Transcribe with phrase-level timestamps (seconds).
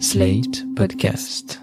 [0.00, 1.60] Slate Podcast.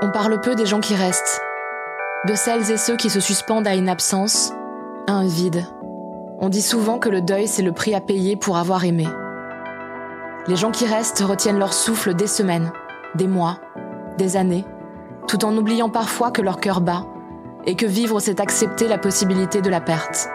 [0.00, 1.40] On parle peu des gens qui restent,
[2.26, 4.52] de celles et ceux qui se suspendent à une absence,
[5.06, 5.66] à un vide.
[6.38, 9.06] On dit souvent que le deuil, c'est le prix à payer pour avoir aimé.
[10.46, 12.72] Les gens qui restent retiennent leur souffle des semaines,
[13.14, 13.60] des mois,
[14.16, 14.64] des années,
[15.28, 17.06] tout en oubliant parfois que leur cœur bat
[17.66, 20.28] et que vivre, c'est accepter la possibilité de la perte.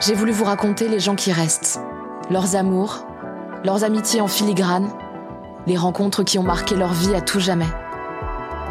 [0.00, 1.80] J'ai voulu vous raconter les gens qui restent,
[2.30, 3.06] leurs amours,
[3.64, 4.90] leurs amitiés en filigrane,
[5.66, 7.68] les rencontres qui ont marqué leur vie à tout jamais.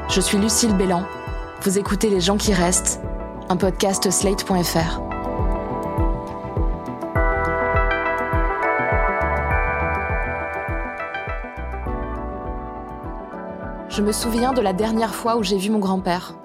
[0.10, 1.04] Je suis Lucille Bélan,
[1.62, 3.02] vous écoutez Les gens qui restent,
[3.50, 5.05] un podcast slate.fr.
[13.96, 16.38] Je me souviens de la dernière fois où j'ai vu mon grand-père.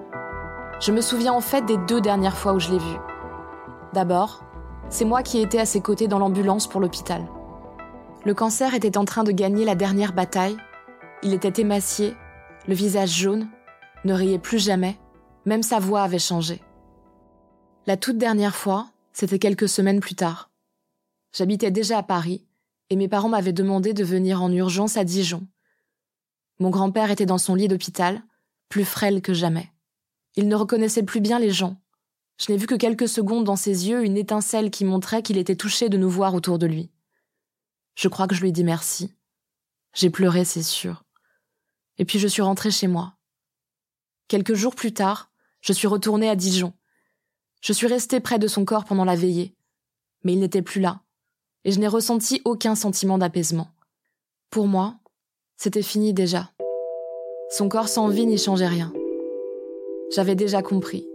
[0.79, 2.95] Je me souviens en fait des deux dernières fois où je l'ai vu.
[3.91, 4.45] D'abord,
[4.87, 7.27] c'est moi qui étais à ses côtés dans l'ambulance pour l'hôpital.
[8.23, 10.55] Le cancer était en train de gagner la dernière bataille.
[11.23, 12.15] Il était émacié,
[12.69, 13.49] le visage jaune,
[14.05, 14.97] ne riait plus jamais,
[15.45, 16.61] même sa voix avait changé.
[17.85, 20.51] La toute dernière fois, c'était quelques semaines plus tard.
[21.33, 22.45] J'habitais déjà à Paris,
[22.89, 25.45] et mes parents m'avaient demandé de venir en urgence à Dijon.
[26.61, 28.21] Mon grand-père était dans son lit d'hôpital,
[28.69, 29.71] plus frêle que jamais.
[30.35, 31.81] Il ne reconnaissait plus bien les gens.
[32.37, 35.55] Je n'ai vu que quelques secondes dans ses yeux une étincelle qui montrait qu'il était
[35.55, 36.91] touché de nous voir autour de lui.
[37.95, 39.11] Je crois que je lui ai dit merci.
[39.95, 41.03] J'ai pleuré, c'est sûr.
[41.97, 43.15] Et puis je suis rentrée chez moi.
[44.27, 46.73] Quelques jours plus tard, je suis retournée à Dijon.
[47.63, 49.55] Je suis restée près de son corps pendant la veillée.
[50.23, 51.01] Mais il n'était plus là.
[51.63, 53.73] Et je n'ai ressenti aucun sentiment d'apaisement.
[54.51, 54.99] Pour moi,
[55.57, 56.50] c'était fini déjà.
[57.51, 58.91] Son corps sans vie n'y changeait rien.
[60.13, 61.07] J'avais déjà compris.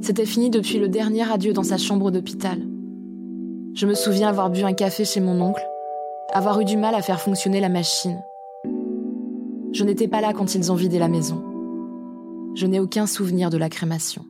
[0.00, 2.58] C'était fini depuis le dernier adieu dans sa chambre d'hôpital.
[3.74, 5.64] Je me souviens avoir bu un café chez mon oncle,
[6.32, 8.20] avoir eu du mal à faire fonctionner la machine.
[9.72, 11.54] Je n'étais pas là quand ils ont vidé la maison
[12.54, 14.24] je n'ai aucun souvenir de la crémation.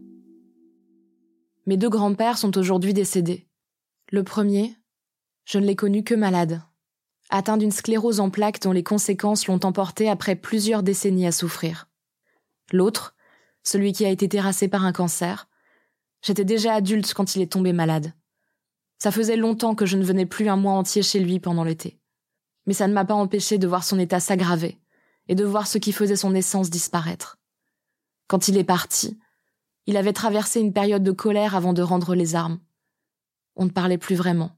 [1.66, 3.46] Mes deux grands-pères sont aujourd'hui décédés.
[4.10, 4.76] Le premier,
[5.44, 6.62] je ne l'ai connu que malade,
[7.34, 11.88] atteint d'une sclérose en plaques dont les conséquences l'ont emporté après plusieurs décennies à souffrir.
[12.70, 13.16] L'autre,
[13.64, 15.48] celui qui a été terrassé par un cancer,
[16.22, 18.12] j'étais déjà adulte quand il est tombé malade.
[18.98, 21.98] Ça faisait longtemps que je ne venais plus un mois entier chez lui pendant l'été.
[22.66, 24.78] Mais ça ne m'a pas empêché de voir son état s'aggraver
[25.26, 27.38] et de voir ce qui faisait son essence disparaître.
[28.28, 29.18] Quand il est parti,
[29.86, 32.60] il avait traversé une période de colère avant de rendre les armes.
[33.56, 34.52] On ne parlait plus vraiment.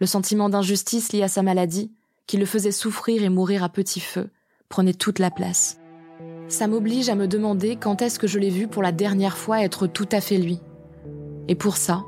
[0.00, 1.92] Le sentiment d'injustice lié à sa maladie,
[2.26, 4.30] qui le faisait souffrir et mourir à petit feu,
[4.70, 5.78] prenait toute la place.
[6.48, 9.62] Ça m'oblige à me demander quand est-ce que je l'ai vu pour la dernière fois
[9.62, 10.58] être tout à fait lui.
[11.48, 12.02] Et pour ça,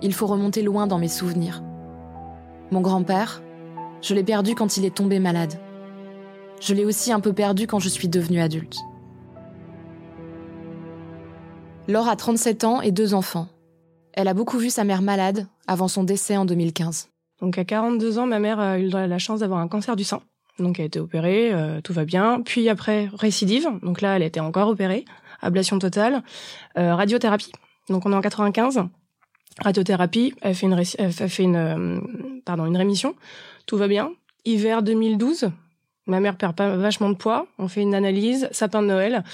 [0.00, 1.62] il faut remonter loin dans mes souvenirs.
[2.70, 3.42] Mon grand-père,
[4.00, 5.60] je l'ai perdu quand il est tombé malade.
[6.60, 8.78] Je l'ai aussi un peu perdu quand je suis devenue adulte.
[11.88, 13.48] Laure a 37 ans et deux enfants.
[14.12, 17.08] Elle a beaucoup vu sa mère malade avant son décès en 2015.
[17.40, 20.20] Donc à 42 ans, ma mère a eu la chance d'avoir un cancer du sein.
[20.58, 22.42] Donc elle a été opérée, euh, tout va bien.
[22.42, 23.68] Puis après, récidive.
[23.82, 25.04] Donc là, elle été encore opérée.
[25.40, 26.22] Ablation totale.
[26.76, 27.52] Euh, radiothérapie.
[27.88, 28.84] Donc on est en 95.
[29.60, 32.00] Radiothérapie, elle fait une, elle fait une, euh,
[32.44, 33.14] pardon, une rémission.
[33.66, 34.10] Tout va bien.
[34.44, 35.50] Hiver 2012,
[36.06, 37.46] Ma mère perd pas vachement de poids.
[37.58, 39.24] On fait une analyse, sapin de Noël,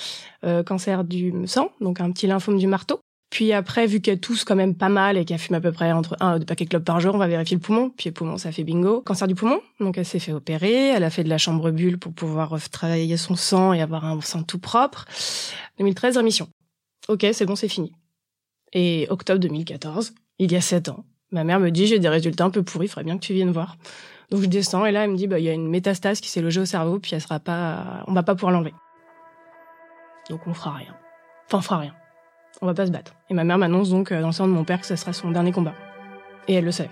[0.66, 2.98] cancer du sang, donc un petit lymphome du marteau.
[3.30, 5.90] Puis après, vu qu'elle tousse quand même pas mal et qu'elle fume à peu près
[5.90, 7.90] entre un ou deux paquets de clopes par jour, on va vérifier le poumon.
[7.90, 9.00] Puis le poumon, ça fait bingo.
[9.00, 9.60] Cancer du poumon.
[9.80, 10.88] Donc elle s'est fait opérer.
[10.88, 14.20] Elle a fait de la chambre bulle pour pouvoir travailler son sang et avoir un
[14.20, 15.06] sang tout propre.
[15.78, 16.48] 2013, rémission.
[17.08, 17.92] Ok, c'est bon, c'est fini.
[18.72, 22.44] Et octobre 2014, il y a sept ans, ma mère me dit j'ai des résultats
[22.44, 23.76] un peu pourris, il faudrait bien que tu viennes voir.
[24.30, 26.28] Donc je descends et là elle me dit bah il y a une métastase qui
[26.28, 28.74] s'est logée au cerveau puis elle sera pas on va pas pouvoir l'enlever.
[30.28, 30.96] Donc on fera rien.
[31.46, 31.94] Enfin on fera rien.
[32.60, 33.14] On va pas se battre.
[33.30, 35.12] Et ma mère m'annonce donc euh, dans le sein de mon père que ce sera
[35.12, 35.74] son dernier combat.
[36.48, 36.90] Et elle le sait.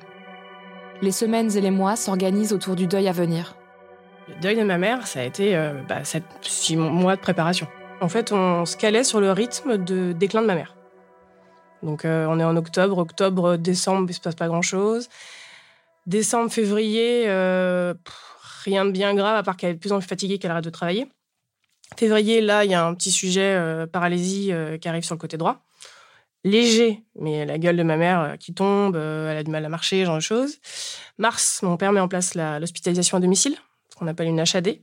[1.01, 3.57] Les semaines et les mois s'organisent autour du deuil à venir.
[4.29, 6.03] Le deuil de ma mère, ça a été euh, bah,
[6.43, 7.67] six mois de préparation.
[8.01, 10.77] En fait, on se calait sur le rythme de déclin de ma mère.
[11.83, 15.09] Donc euh, on est en octobre, octobre, décembre, il se passe pas grand-chose.
[16.07, 17.95] Décembre, février, euh,
[18.65, 20.65] rien de bien grave, à part qu'elle est de plus en plus fatiguée, qu'elle arrête
[20.65, 21.09] de travailler.
[21.97, 25.21] Février, là, il y a un petit sujet euh, paralysie euh, qui arrive sur le
[25.21, 25.65] côté droit.
[26.45, 30.05] Léger, mais la gueule de ma mère qui tombe, elle a du mal à marcher,
[30.05, 30.59] genre de choses.
[31.17, 33.55] Mars, mon père met en place l'hospitalisation à domicile,
[33.91, 34.79] ce qu'on appelle une HAD.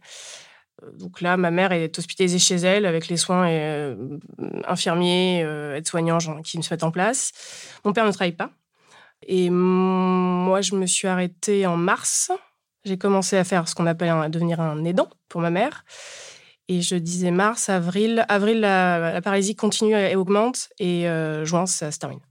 [0.94, 3.94] Donc là, ma mère est hospitalisée chez elle avec les soins et,
[4.70, 5.42] infirmiers,
[5.76, 7.34] aides-soignants qui se mettent en place.
[7.84, 8.52] Mon père ne travaille pas.
[9.28, 12.32] Et moi, je me suis arrêtée en mars.
[12.86, 15.84] J'ai commencé à faire ce qu'on appelle à devenir un aidant pour ma mère.
[16.69, 18.25] Et je disais mars, avril.
[18.30, 20.69] Avril, la, la paralysie continue et augmente.
[20.80, 21.06] Et
[21.44, 22.21] juin, ça se termine.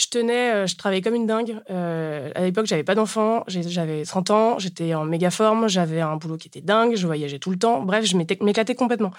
[0.00, 1.60] Je tenais, euh, je travaillais comme une dingue.
[1.68, 6.16] Euh, à l'époque, j'avais pas d'enfant, j'avais 30 ans, j'étais en méga forme, j'avais un
[6.16, 7.82] boulot qui était dingue, je voyageais tout le temps.
[7.82, 9.10] Bref, je m'éclatais complètement.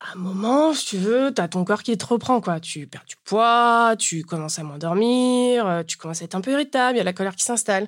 [0.00, 2.58] À un moment, si tu veux, t'as ton corps qui te reprend, quoi.
[2.58, 6.50] Tu perds du poids, tu commences à m'endormir, euh, tu commences à être un peu
[6.50, 7.86] irritable, il y a la colère qui s'installe.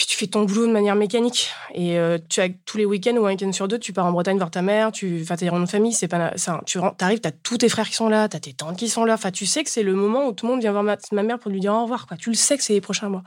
[0.00, 1.50] Puis tu fais ton boulot de manière mécanique.
[1.74, 4.12] Et euh, tu as tous les week-ends ou un week-end sur deux, tu pars en
[4.12, 5.92] Bretagne voir ta mère, tu fais tes de famille.
[5.92, 6.62] C'est pas ça.
[6.64, 9.12] Tu arrives, t'as tous tes frères qui sont là, t'as tes tantes qui sont là.
[9.12, 11.38] Enfin, tu sais que c'est le moment où tout le monde vient voir ma, mère
[11.38, 12.06] pour lui dire au revoir.
[12.06, 12.16] Quoi.
[12.16, 13.24] Tu le sais que c'est les prochains mois.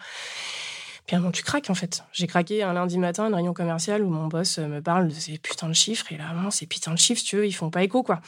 [1.05, 2.03] Puis à un moment, tu craques en fait.
[2.11, 5.37] J'ai craqué un lundi matin, une réunion commerciale où mon boss me parle de ces
[5.37, 6.11] putains de chiffres.
[6.11, 8.19] Et là, ces putains de chiffres, tu veux, ils font pas écho quoi.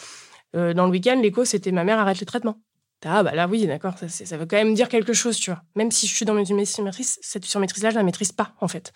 [0.55, 2.59] Euh, dans le week-end, l'écho, c'était ma mère arrête le traitement.
[3.03, 5.61] Ah bah là oui, d'accord, ça, veut quand même dire quelque chose, tu vois.
[5.75, 8.93] Même si je suis dans mes surmaîtrise, cette surmaîtrise-là, je la maîtrise pas, en fait.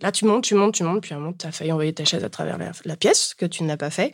[0.00, 1.92] Là, tu montes, tu montes, tu montes, puis à un moment, tu as failli envoyer
[1.92, 4.12] ta chaise à travers la, pièce, que tu n'as pas fait,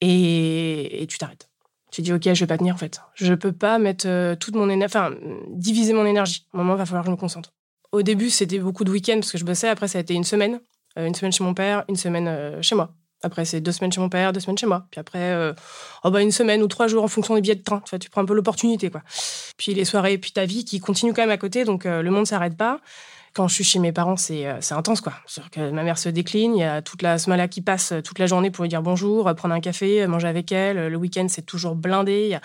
[0.00, 1.48] et, tu t'arrêtes.
[1.90, 3.00] Tu dis, OK, je vais pas tenir, en fait.
[3.14, 5.16] Je peux pas mettre euh, toute mon énergie, enfin,
[5.48, 6.46] diviser mon énergie.
[6.52, 7.52] À un moment, il va falloir que je me concentre.
[7.90, 9.68] Au début, c'était beaucoup de week-ends parce que je bossais.
[9.68, 10.60] Après, ça a été une semaine.
[10.98, 12.94] Euh, une semaine chez mon père, une semaine euh, chez moi.
[13.22, 14.86] Après, c'est deux semaines chez mon père, deux semaines chez moi.
[14.90, 15.52] Puis après, euh,
[16.04, 17.82] oh bah une semaine ou trois jours en fonction des billets de train.
[17.84, 19.02] Tu, tu prends un peu l'opportunité, quoi.
[19.58, 21.64] Puis les soirées, puis ta vie qui continue quand même à côté.
[21.64, 22.80] Donc, euh, le monde s'arrête pas.
[23.34, 25.12] Quand je suis chez mes parents, c'est euh, intense, quoi.
[25.52, 26.56] que ma mère se décline.
[26.56, 29.32] Il y a toute la smala qui passe toute la journée pour lui dire bonjour,
[29.34, 30.88] prendre un café, manger avec elle.
[30.88, 32.22] Le week-end, c'est toujours blindé.
[32.24, 32.40] Il y a...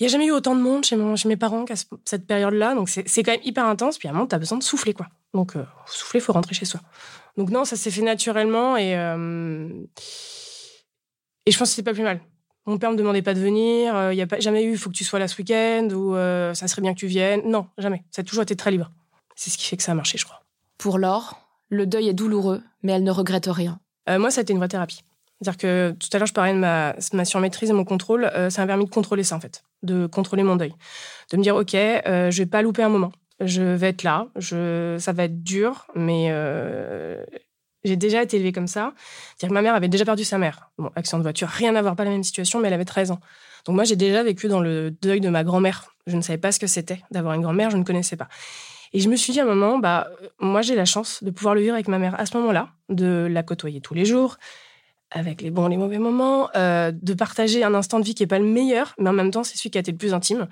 [0.00, 1.74] N'y a jamais eu autant de monde chez, mes parents qu'à
[2.04, 2.74] cette période-là.
[2.74, 3.96] Donc, c'est quand même hyper intense.
[3.96, 5.06] Puis à un moment, tu as besoin de souffler, quoi.
[5.32, 5.54] Donc,
[5.86, 6.80] souffler, il faut rentrer chez soi.
[7.36, 9.68] Donc non, ça s'est fait naturellement et, euh,
[11.46, 12.20] et je pense que c'était pas plus mal.
[12.66, 14.78] Mon père me demandait pas de venir, euh, il n'y a pas, jamais eu il
[14.78, 17.42] faut que tu sois là ce week-end ou euh, ça serait bien que tu viennes.
[17.44, 18.04] Non, jamais.
[18.10, 18.90] Ça a toujours été très libre.
[19.34, 20.42] C'est ce qui fait que ça a marché, je crois.
[20.78, 23.80] Pour Laure, le deuil est douloureux, mais elle ne regrette rien.
[24.08, 25.02] moi, ça a été une vraie thérapie.
[25.40, 28.30] C'est-à-dire que tout à l'heure, je parlais de ma, ma surmaîtrise et mon contrôle.
[28.50, 30.72] ça m'a permis de contrôler ça, en fait, de contrôler mon deuil.
[31.32, 33.12] De me dire, OK, je vais pas louper un moment
[33.46, 37.24] je vais être là, je, ça va être dur, mais euh,
[37.84, 38.92] j'ai déjà été élevée comme ça.
[39.36, 40.70] C'est-à-dire que ma mère avait déjà perdu sa mère.
[40.78, 43.10] Bon, accident de voiture, rien à voir, pas la même situation, mais elle avait 13
[43.10, 43.20] ans.
[43.66, 45.94] Donc moi, j'ai déjà vécu dans le deuil de ma grand-mère.
[46.06, 48.28] Je ne savais pas ce que c'était d'avoir une grand-mère, je ne connaissais pas.
[48.92, 50.08] Et je me suis dit à un moment, bah,
[50.38, 53.26] moi, j'ai la chance de pouvoir le vivre avec ma mère à ce moment-là, de
[53.30, 54.36] la côtoyer tous les jours,
[55.10, 58.22] avec les bons et les mauvais moments, euh, de partager un instant de vie qui
[58.22, 60.14] n'est pas le meilleur, mais en même temps, c'est celui qui a été le plus
[60.14, 60.46] intime.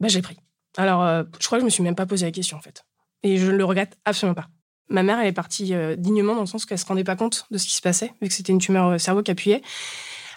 [0.00, 0.36] Bah, j'ai pris.
[0.78, 2.84] Alors, euh, je crois que je me suis même pas posé la question, en fait.
[3.24, 4.46] Et je ne le regrette absolument pas.
[4.88, 7.46] Ma mère, elle est partie euh, dignement dans le sens qu'elle se rendait pas compte
[7.50, 9.60] de ce qui se passait, vu que c'était une tumeur au cerveau qui appuyait.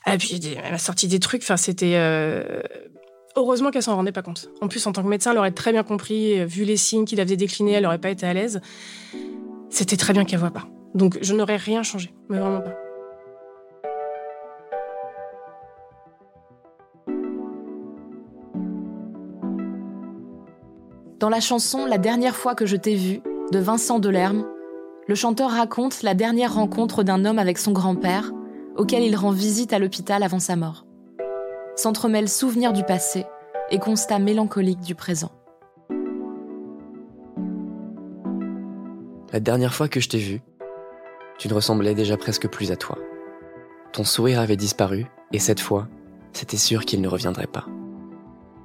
[0.06, 1.44] Elle a sorti des trucs.
[1.44, 1.94] Enfin, c'était.
[1.96, 2.64] Euh,
[3.36, 4.50] heureusement qu'elle s'en rendait pas compte.
[4.62, 7.22] En plus, en tant que médecin, elle aurait très bien compris, vu les signes qu'il
[7.22, 8.62] avait déclinés, elle aurait pas été à l'aise.
[9.70, 10.68] C'était très bien qu'elle voit pas.
[10.96, 12.74] Donc, je n'aurais rien changé, mais vraiment pas.
[21.22, 23.22] Dans la chanson La dernière fois que je t'ai vu
[23.52, 24.44] de Vincent Delerme,
[25.08, 28.32] le chanteur raconte la dernière rencontre d'un homme avec son grand-père,
[28.76, 30.88] auquel il rend visite à l'hôpital avant sa mort.
[31.76, 33.26] S'entremêlent souvenirs du passé
[33.70, 35.32] et constats mélancoliques du présent.
[39.32, 40.42] La dernière fois que je t'ai vu,
[41.38, 42.98] tu ne ressemblais déjà presque plus à toi.
[43.94, 45.88] Ton sourire avait disparu, et cette fois,
[46.34, 47.68] c'était sûr qu'il ne reviendrait pas.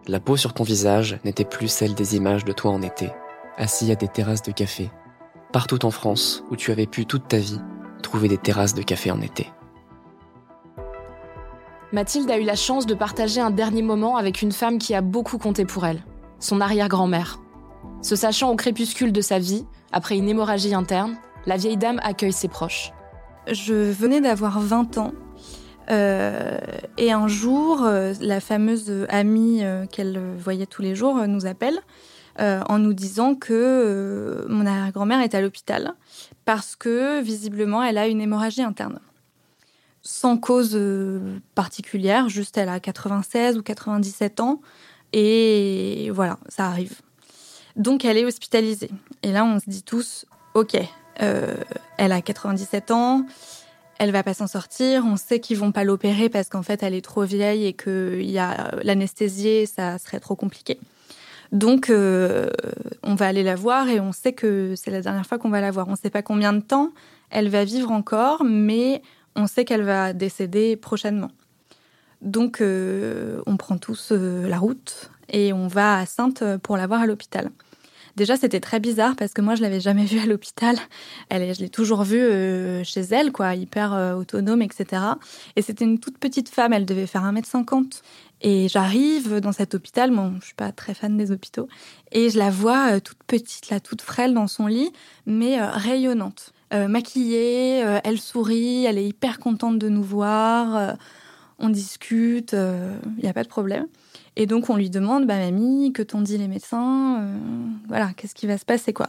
[0.09, 3.11] La peau sur ton visage n'était plus celle des images de toi en été,
[3.57, 4.89] assis à des terrasses de café,
[5.53, 7.59] partout en France où tu avais pu toute ta vie
[8.05, 9.51] trouver des terrasses de café en été.
[11.93, 15.01] Mathilde a eu la chance de partager un dernier moment avec une femme qui a
[15.01, 16.05] beaucoup compté pour elle,
[16.39, 17.41] son arrière-grand-mère.
[18.01, 22.33] Se sachant au crépuscule de sa vie, après une hémorragie interne, la vieille dame accueille
[22.33, 22.93] ses proches.
[23.51, 25.13] Je venais d'avoir 20 ans
[25.91, 26.59] euh,
[26.97, 31.79] et un jour, euh, la fameuse amie euh, qu'elle voyait tous les jours nous appelle
[32.39, 35.95] en nous disant que mon arrière-grand-mère est à l'hôpital
[36.45, 38.99] parce que visiblement elle a une hémorragie interne.
[40.03, 40.79] Sans cause
[41.55, 44.61] particulière, juste elle a 96 ou 97 ans
[45.15, 47.01] et voilà, ça arrive.
[47.77, 48.91] Donc elle est hospitalisée.
[49.23, 50.77] Et là on se dit tous, ok,
[51.17, 53.25] elle a 97 ans,
[53.99, 55.05] elle va pas s'en sortir.
[55.07, 58.31] On sait qu'ils vont pas l'opérer parce qu'en fait, elle est trop vieille et qu'il
[58.31, 60.79] y a l'anesthésie, ça serait trop compliqué.
[61.53, 62.51] Donc, euh,
[63.03, 65.61] on va aller la voir et on sait que c'est la dernière fois qu'on va
[65.61, 65.89] la voir.
[65.89, 66.93] On ne sait pas combien de temps.
[67.31, 69.03] elle va vivre encore, mais
[69.35, 71.31] on sait qu'elle va décéder prochainement.
[72.23, 76.87] Donc, euh, on prend tous euh, la route et on va à Sainte pour la
[76.87, 77.51] voir à l'hôpital.
[78.17, 80.77] Déjà, c'était très bizarre parce que moi, je l'avais jamais vue à l'hôpital.
[81.29, 85.03] Elle, je l'ai toujours vue euh, chez elle, quoi, hyper autonome, etc.
[85.57, 86.73] Et c'était une toute petite femme.
[86.73, 88.03] Elle devait faire 1m50.
[88.43, 90.11] Et j'arrive dans cet hôpital.
[90.11, 91.69] Bon, je suis pas très fan des hôpitaux.
[92.13, 94.93] Et je la vois toute petite, là, toute frêle dans son lit,
[95.27, 96.53] mais rayonnante.
[96.73, 100.97] maquillée, elle sourit, elle est hyper contente de nous voir
[101.59, 103.87] on discute, il euh, n'y a pas de problème.
[104.39, 107.37] Et donc on lui demande, bah mamie, que t'ont dit les médecins euh,
[107.89, 109.07] Voilà, qu'est-ce qui va se passer quoi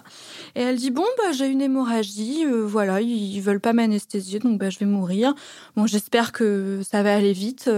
[0.55, 4.57] Et elle dit bon bah j'ai une hémorragie, euh, voilà, ils, veulent pas m'anesthésier, donc
[4.59, 5.33] bah je vais mourir.
[5.75, 7.69] Bon j'espère que ça va aller vite,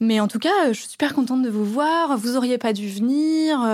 [0.00, 2.18] mais en tout cas je suis super contente de vous voir.
[2.18, 3.66] Vous auriez pas dû venir,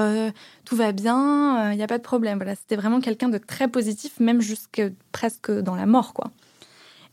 [0.64, 2.38] tout va bien, il n'y a pas de problème.
[2.38, 6.30] Voilà, c'était vraiment quelqu'un de très positif, même jusque presque dans la mort quoi.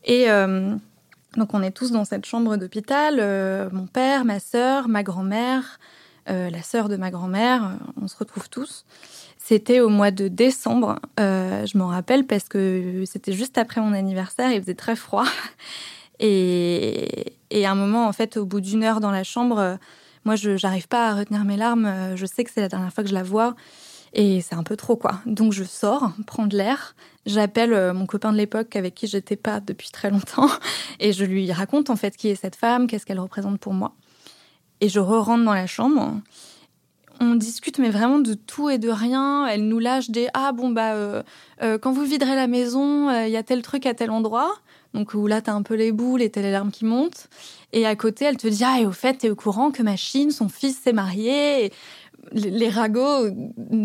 [0.04, 0.28] Et
[1.36, 5.78] donc on est tous dans cette chambre d'hôpital, euh, mon père, ma sœur, ma grand-mère,
[6.30, 8.84] euh, la sœur de ma grand-mère, euh, on se retrouve tous.
[9.38, 14.50] C'était au mois de décembre, je m'en rappelle parce que c'était juste après mon anniversaire,
[14.50, 15.26] il faisait très froid.
[16.20, 19.78] Et, et à un moment, en fait, au bout d'une heure dans la chambre,
[20.24, 22.14] moi, je n'arrive pas à retenir mes larmes.
[22.14, 23.56] Je sais que c'est la dernière fois que je la vois.
[24.14, 25.20] Et c'est un peu trop, quoi.
[25.26, 26.94] Donc je sors, prendre l'air.
[27.26, 30.48] J'appelle euh, mon copain de l'époque avec qui j'étais pas depuis très longtemps.
[31.00, 33.94] Et je lui raconte, en fait, qui est cette femme, qu'est-ce qu'elle représente pour moi.
[34.80, 36.20] Et je re-rentre dans la chambre.
[37.20, 39.46] On discute, mais vraiment de tout et de rien.
[39.46, 41.22] Elle nous lâche des Ah, bon, bah, euh,
[41.62, 44.52] euh, quand vous viderez la maison, il y a tel truc à tel endroit.
[44.94, 47.28] Donc où là, t'as un peu les boules et t'as les larmes qui montent.
[47.72, 50.30] Et à côté, elle te dit Ah, et au fait, t'es au courant que Machine,
[50.30, 51.72] son fils s'est marié
[52.32, 53.30] les ragots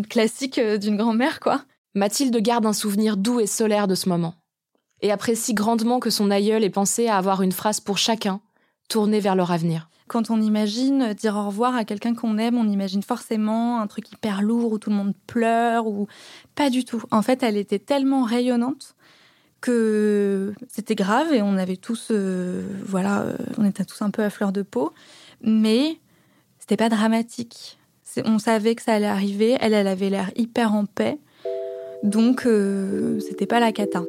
[0.08, 1.62] classiques euh, d'une grand-mère, quoi.
[1.94, 4.34] Mathilde garde un souvenir doux et solaire de ce moment,
[5.02, 8.40] et apprécie grandement que son aïeul ait pensé à avoir une phrase pour chacun,
[8.88, 9.88] tournée vers leur avenir.
[10.06, 14.10] Quand on imagine dire au revoir à quelqu'un qu'on aime, on imagine forcément un truc
[14.10, 16.08] hyper lourd où tout le monde pleure ou
[16.56, 17.02] pas du tout.
[17.12, 18.96] En fait, elle était tellement rayonnante
[19.60, 24.24] que c'était grave et on avait tous, euh, voilà, euh, on était tous un peu
[24.24, 24.92] à fleur de peau,
[25.42, 26.00] mais
[26.58, 27.78] c'était pas dramatique.
[28.24, 29.56] On savait que ça allait arriver.
[29.60, 31.20] Elle, elle avait l'air hyper en paix.
[32.02, 34.02] Donc, euh, c'était pas la cata.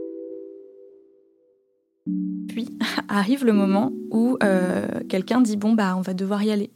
[2.47, 2.69] Puis
[3.09, 6.71] arrive le moment où euh, quelqu'un dit Bon, bah, on va devoir y aller.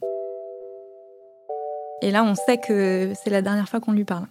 [2.02, 4.26] Et là, on sait que c'est la dernière fois qu'on lui parle.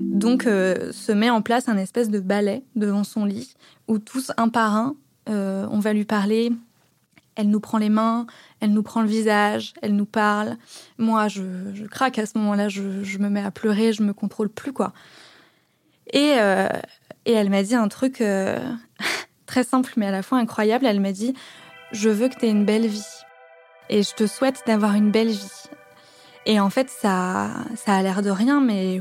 [0.00, 3.54] Donc, euh, se met en place un espèce de ballet devant son lit
[3.86, 4.96] où tous, un par un,
[5.26, 6.50] on va lui parler
[7.38, 8.26] elle nous prend les mains,
[8.60, 10.56] elle nous prend le visage, elle nous parle.
[10.98, 12.82] Moi, je, craque à ce moment-là, je,
[13.18, 14.92] me mets à pleurer, je me contrôle plus, quoi.
[16.12, 16.68] Et, euh,
[17.24, 18.58] elle m'a dit un truc euh,
[19.46, 20.84] très simple, mais à la fois incroyable.
[20.84, 21.32] Elle m'a dit
[21.92, 23.06] Je veux que tu aies une belle vie.
[23.88, 25.62] Et je te souhaite d'avoir une belle vie.
[26.44, 29.00] Et en fait, ça, ça a l'air de rien, mais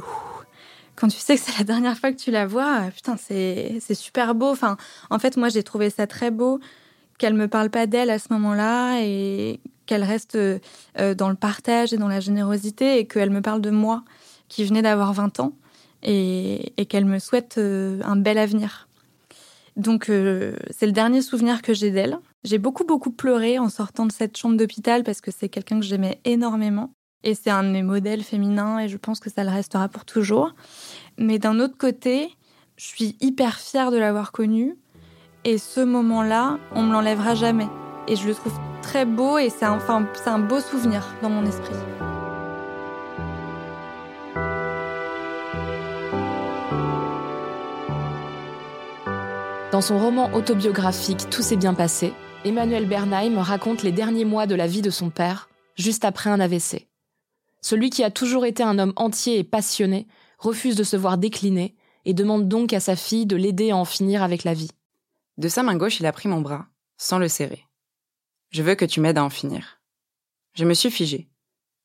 [0.96, 4.36] quand tu sais que c'est la dernière fois que tu la vois, putain, c'est super
[4.36, 4.52] beau.
[4.52, 4.78] Enfin,
[5.10, 6.60] en fait, moi, j'ai trouvé ça très beau
[7.18, 10.60] qu'elle me parle pas d'elle à ce moment-là et qu'elle reste euh,
[11.16, 14.04] dans le partage et dans la générosité et qu'elle me parle de moi
[14.50, 15.54] qui venais d'avoir 20 ans
[16.04, 18.88] et, qu'elle me souhaite euh, un bel avenir.
[19.76, 22.18] Donc euh, c'est le dernier souvenir que j'ai d'elle.
[22.44, 25.86] J'ai beaucoup beaucoup pleuré en sortant de cette chambre d'hôpital parce que c'est quelqu'un que
[25.86, 26.92] j'aimais énormément
[27.24, 30.06] et c'est un de mes modèles féminins et je pense que ça le restera pour
[30.06, 30.54] toujours.
[31.18, 32.30] Mais d'un autre côté,
[32.78, 34.78] je suis hyper fière de l'avoir connue
[35.44, 37.68] et ce moment-là, on me l'enlèvera jamais.
[38.08, 39.80] Et je le trouve très beau et c'est un,
[40.14, 41.76] c'est un beau souvenir dans mon esprit.
[49.72, 52.14] Dans son roman autobiographique Tout s'est bien passé,
[52.46, 56.40] Emmanuel Bernheim raconte les derniers mois de la vie de son père, juste après un
[56.40, 56.88] AVC.
[57.62, 60.08] Celui qui a toujours été un homme entier et passionné
[60.40, 61.76] refuse de se voir décliner
[62.06, 64.70] et demande donc à sa fille de l'aider à en finir avec la vie.
[65.38, 66.68] De sa main gauche, il a pris mon bras,
[66.98, 67.66] sans le serrer.
[68.50, 69.82] Je veux que tu m'aides à en finir.
[70.54, 71.30] Je me suis figée.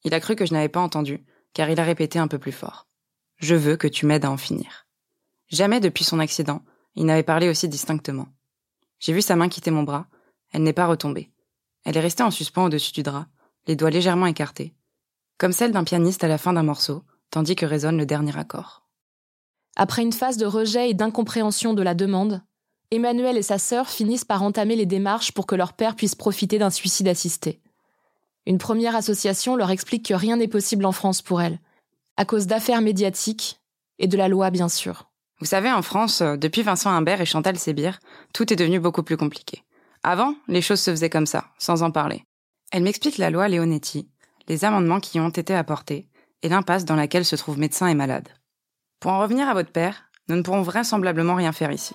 [0.04, 2.52] Il a cru que je n'avais pas entendu, car il a répété un peu plus
[2.52, 2.88] fort.
[3.36, 4.86] Je veux que tu m'aides à en finir.
[5.48, 6.62] Jamais depuis son accident,
[6.94, 8.28] il n'avait parlé aussi distinctement.
[8.98, 10.06] J'ai vu sa main quitter mon bras.
[10.52, 11.30] Elle n'est pas retombée.
[11.84, 13.26] Elle est restée en suspens au-dessus du drap,
[13.66, 14.74] les doigts légèrement écartés,
[15.38, 18.86] comme celle d'un pianiste à la fin d'un morceau, tandis que résonne le dernier accord.
[19.76, 22.42] Après une phase de rejet et d'incompréhension de la demande,
[22.92, 26.58] Emmanuel et sa sœur finissent par entamer les démarches pour que leur père puisse profiter
[26.58, 27.58] d'un suicide assisté.
[28.44, 31.58] Une première association leur explique que rien n'est possible en France pour elle,
[32.18, 33.60] à cause d'affaires médiatiques
[33.98, 35.08] et de la loi bien sûr.
[35.40, 37.98] Vous savez, en France, euh, depuis Vincent Imbert et Chantal Sébir,
[38.34, 39.62] tout est devenu beaucoup plus compliqué.
[40.02, 42.24] Avant, les choses se faisaient comme ça, sans en parler.
[42.72, 44.06] Elle m'explique la loi Leonetti,
[44.48, 46.08] les amendements qui y ont été apportés,
[46.42, 48.28] et l'impasse dans laquelle se trouvent médecins et malades.
[49.00, 51.94] Pour en revenir à votre père, nous ne pourrons vraisemblablement rien faire ici.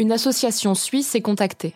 [0.00, 1.72] Une association suisse est contactée.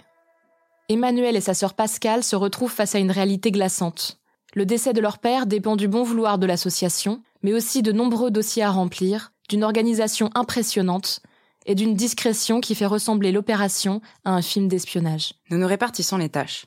[0.88, 4.18] Emmanuel et sa sœur Pascal se retrouvent face à une réalité glaçante.
[4.54, 8.32] Le décès de leur père dépend du bon vouloir de l'association, mais aussi de nombreux
[8.32, 11.20] dossiers à remplir, d'une organisation impressionnante
[11.64, 15.34] et d'une discrétion qui fait ressembler l'opération à un film d'espionnage.
[15.50, 16.66] Nous nous répartissons les tâches.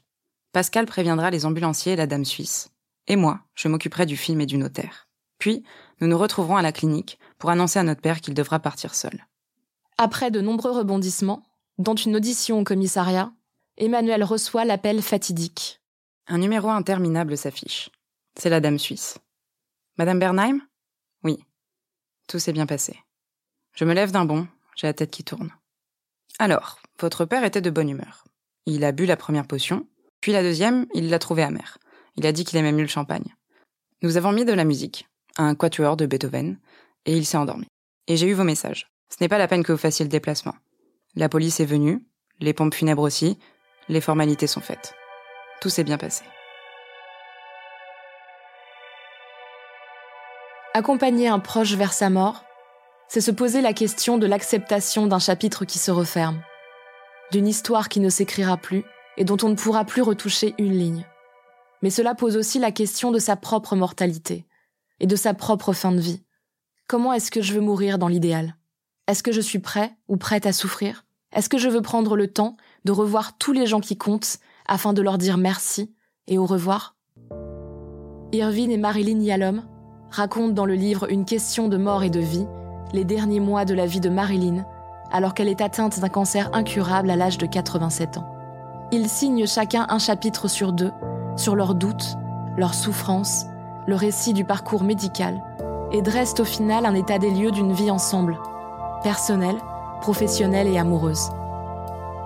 [0.54, 2.70] Pascal préviendra les ambulanciers et la dame suisse.
[3.08, 5.10] Et moi, je m'occuperai du film et du notaire.
[5.38, 5.64] Puis,
[6.00, 9.26] nous nous retrouverons à la clinique pour annoncer à notre père qu'il devra partir seul.
[9.98, 11.44] Après de nombreux rebondissements,
[11.78, 13.32] dont une audition au commissariat,
[13.78, 15.82] Emmanuel reçoit l'appel fatidique.
[16.28, 17.90] Un numéro interminable s'affiche.
[18.38, 19.18] C'est la dame suisse.
[19.98, 20.62] Madame Bernheim?
[21.24, 21.40] Oui.
[22.28, 23.00] Tout s'est bien passé.
[23.74, 25.52] Je me lève d'un bond, j'ai la tête qui tourne.
[26.40, 28.26] Alors, votre père était de bonne humeur.
[28.66, 29.88] Il a bu la première potion,
[30.22, 31.78] puis la deuxième, il l'a trouvée amère.
[32.16, 33.36] Il a dit qu'il aimait mieux le champagne.
[34.02, 35.08] Nous avons mis de la musique,
[35.38, 36.60] un quatuor de Beethoven,
[37.06, 37.68] et il s'est endormi.
[38.08, 38.91] Et j'ai eu vos messages.
[39.12, 40.56] Ce n'est pas la peine que vous fassiez le déplacement.
[41.16, 42.04] La police est venue,
[42.40, 43.38] les pompes funèbres aussi,
[43.90, 44.94] les formalités sont faites.
[45.60, 46.24] Tout s'est bien passé.
[50.74, 52.46] Accompagner un proche vers sa mort,
[53.10, 56.42] c'est se poser la question de l'acceptation d'un chapitre qui se referme,
[57.32, 58.86] d'une histoire qui ne s'écrira plus
[59.18, 61.06] et dont on ne pourra plus retoucher une ligne.
[61.82, 64.46] Mais cela pose aussi la question de sa propre mortalité
[65.02, 66.24] et de sa propre fin de vie.
[66.88, 68.56] Comment est-ce que je veux mourir dans l'idéal?
[69.08, 71.06] Est-ce que je suis prêt ou prête à souffrir?
[71.34, 74.94] Est-ce que je veux prendre le temps de revoir tous les gens qui comptent afin
[74.94, 75.94] de leur dire merci
[76.28, 76.96] et au revoir?
[78.32, 79.64] Irvine et Marilyn Yalom
[80.10, 82.48] racontent dans le livre Une question de mort et de vie
[82.94, 84.66] les derniers mois de la vie de Marilyn
[85.12, 88.36] alors qu'elle est atteinte d'un cancer incurable à l'âge de 87 ans.
[88.92, 90.92] Ils signent chacun un chapitre sur deux
[91.38, 92.18] sur leurs doutes,
[92.58, 93.46] leurs souffrances,
[93.88, 95.42] le récit du parcours médical
[95.92, 98.38] et dressent au final un état des lieux d'une vie ensemble,
[99.04, 99.58] personnelle,
[100.02, 101.30] professionnelle et amoureuse.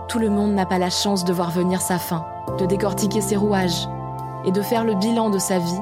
[0.07, 2.25] Tout le monde n'a pas la chance de voir venir sa fin,
[2.59, 3.87] de décortiquer ses rouages
[4.45, 5.81] et de faire le bilan de sa vie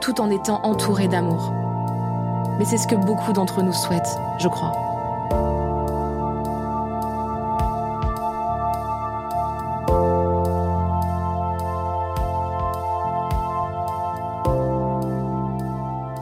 [0.00, 1.52] tout en étant entouré d'amour.
[2.58, 4.72] Mais c'est ce que beaucoup d'entre nous souhaitent, je crois.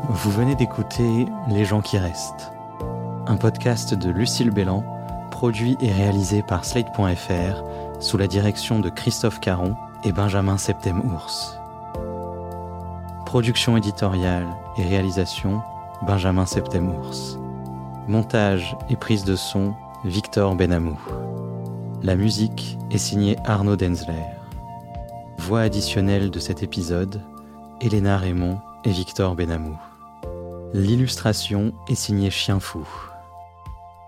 [0.09, 2.52] Vous venez d'écouter Les gens qui restent,
[3.33, 4.85] un podcast de Lucille Bélan,
[5.31, 7.65] produit et réalisé par Slate.fr
[7.99, 11.59] sous la direction de Christophe Caron et Benjamin Septem-Ours.
[13.25, 15.63] Production éditoriale et réalisation
[16.07, 17.39] Benjamin Septem-Ours.
[18.07, 19.73] Montage et prise de son
[20.05, 21.01] Victor Benamou.
[22.03, 24.27] La musique est signée Arnaud Denzler.
[25.39, 27.23] Voix additionnelle de cet épisode
[27.81, 29.79] Elena Raymond et Victor Benamou.
[30.75, 32.87] L'illustration est signée Chien Fou.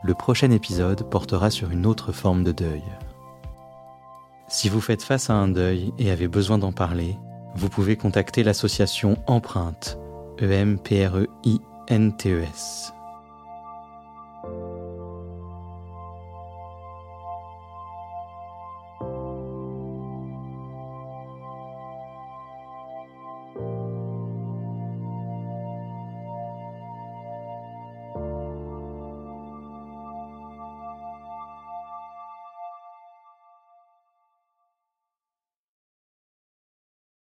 [0.07, 2.83] Le prochain épisode portera sur une autre forme de deuil.
[4.49, 7.17] Si vous faites face à un deuil et avez besoin d'en parler,
[7.55, 9.99] vous pouvez contacter l'association Empreinte,
[10.43, 11.25] E-M-P-R-E-I-N-T-E-S.